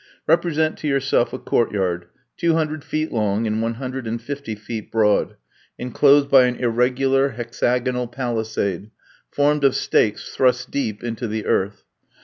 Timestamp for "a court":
1.31-1.71